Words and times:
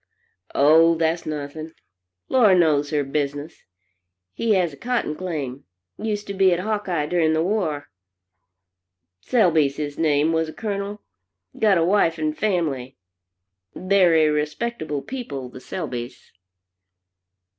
"Oh, 0.55 0.95
that's 0.95 1.27
nothing. 1.27 1.73
Laura 2.27 2.57
knows 2.57 2.89
her 2.89 3.03
business. 3.03 3.65
He 4.33 4.55
has 4.55 4.73
a 4.73 4.75
cotton 4.75 5.15
claim. 5.15 5.65
Used 5.99 6.25
to 6.25 6.33
be 6.33 6.51
at 6.51 6.59
Hawkeye 6.61 7.05
during 7.05 7.33
the 7.33 7.43
war. 7.43 7.87
"Selby's 9.19 9.75
his 9.75 9.99
name, 9.99 10.33
was 10.33 10.49
a 10.49 10.53
Colonel. 10.53 11.03
Got 11.59 11.77
a 11.77 11.85
wife 11.85 12.17
and 12.17 12.35
family. 12.35 12.97
Very 13.75 14.27
respectable 14.27 15.03
people, 15.03 15.49
the 15.49 15.61
Selby's." 15.61 16.31